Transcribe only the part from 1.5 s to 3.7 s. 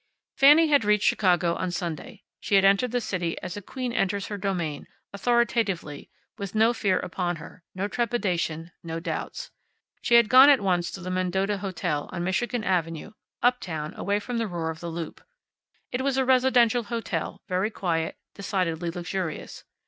on Sunday. She had entered the city as a